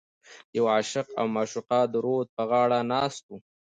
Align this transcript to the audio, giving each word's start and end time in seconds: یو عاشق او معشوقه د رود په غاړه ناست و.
یو 0.57 0.65
عاشق 0.73 1.07
او 1.19 1.25
معشوقه 1.35 1.79
د 1.91 1.95
رود 2.05 2.27
په 2.35 2.43
غاړه 2.49 2.79
ناست 2.91 3.23
و. 3.27 3.31